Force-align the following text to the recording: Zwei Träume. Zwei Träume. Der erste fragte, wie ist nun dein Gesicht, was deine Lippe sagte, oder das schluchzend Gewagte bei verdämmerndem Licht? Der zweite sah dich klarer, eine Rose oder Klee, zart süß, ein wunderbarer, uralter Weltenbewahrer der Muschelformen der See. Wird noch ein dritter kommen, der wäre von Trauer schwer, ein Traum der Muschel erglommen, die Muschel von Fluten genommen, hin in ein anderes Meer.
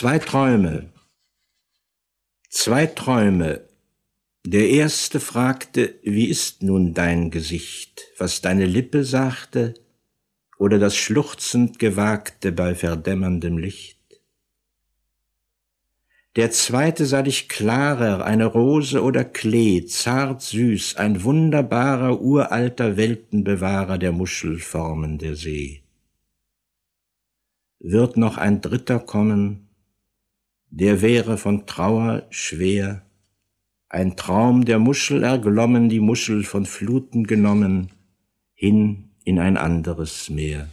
Zwei 0.00 0.18
Träume. 0.18 0.88
Zwei 2.48 2.86
Träume. 2.86 3.68
Der 4.46 4.70
erste 4.70 5.20
fragte, 5.20 5.96
wie 6.02 6.30
ist 6.30 6.62
nun 6.62 6.94
dein 6.94 7.30
Gesicht, 7.30 8.06
was 8.16 8.40
deine 8.40 8.64
Lippe 8.64 9.04
sagte, 9.04 9.74
oder 10.56 10.78
das 10.78 10.96
schluchzend 10.96 11.78
Gewagte 11.78 12.50
bei 12.50 12.74
verdämmerndem 12.74 13.58
Licht? 13.58 13.98
Der 16.34 16.50
zweite 16.50 17.04
sah 17.04 17.20
dich 17.20 17.50
klarer, 17.50 18.24
eine 18.24 18.46
Rose 18.46 19.02
oder 19.02 19.22
Klee, 19.22 19.84
zart 19.84 20.40
süß, 20.40 20.96
ein 20.96 21.24
wunderbarer, 21.24 22.22
uralter 22.22 22.96
Weltenbewahrer 22.96 23.98
der 23.98 24.12
Muschelformen 24.12 25.18
der 25.18 25.36
See. 25.36 25.82
Wird 27.80 28.16
noch 28.16 28.38
ein 28.38 28.62
dritter 28.62 28.98
kommen, 28.98 29.66
der 30.70 31.02
wäre 31.02 31.36
von 31.36 31.66
Trauer 31.66 32.26
schwer, 32.30 33.02
ein 33.88 34.16
Traum 34.16 34.64
der 34.64 34.78
Muschel 34.78 35.24
erglommen, 35.24 35.88
die 35.88 36.00
Muschel 36.00 36.44
von 36.44 36.64
Fluten 36.64 37.24
genommen, 37.24 37.90
hin 38.54 39.10
in 39.24 39.38
ein 39.38 39.56
anderes 39.56 40.30
Meer. 40.30 40.68